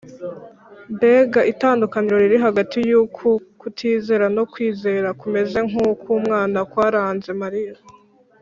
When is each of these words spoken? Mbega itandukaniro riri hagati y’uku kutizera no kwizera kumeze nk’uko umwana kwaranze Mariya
Mbega 0.95 1.39
itandukaniro 1.51 2.15
riri 2.23 2.37
hagati 2.45 2.77
y’uku 2.89 3.27
kutizera 3.59 4.25
no 4.35 4.43
kwizera 4.51 5.09
kumeze 5.21 5.57
nk’uko 5.69 6.05
umwana 6.19 6.57
kwaranze 6.71 7.29
Mariya 7.43 7.75